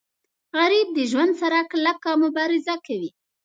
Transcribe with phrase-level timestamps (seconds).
[0.57, 3.09] غریب د ژوند سره کلکه مبارزه کوي